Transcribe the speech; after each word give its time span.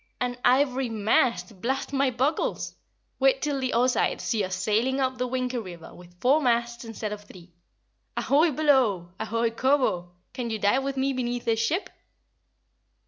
An 0.19 0.35
ivory 0.43 0.89
mast, 0.89 1.61
blast 1.61 1.93
my 1.93 2.09
buckles! 2.09 2.73
Wait 3.19 3.39
till 3.39 3.59
the 3.59 3.71
Ozites 3.73 4.23
see 4.23 4.43
us 4.43 4.55
sailing 4.55 4.99
up 4.99 5.19
the 5.19 5.27
Winkie 5.27 5.59
River 5.59 5.93
with 5.93 6.19
four 6.19 6.41
masts 6.41 6.83
instead 6.83 7.13
of 7.13 7.21
three! 7.21 7.53
Ahoy, 8.17 8.49
below! 8.49 9.09
Ahoy, 9.19 9.51
Kobo! 9.51 10.13
Can 10.33 10.49
you 10.49 10.57
dive 10.57 10.81
with 10.81 10.97
me 10.97 11.13
beneath 11.13 11.45
this 11.45 11.59
ship?" 11.59 11.91